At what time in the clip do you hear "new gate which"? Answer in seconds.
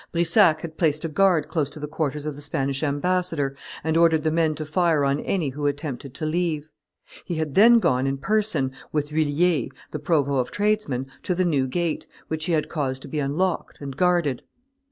11.45-12.45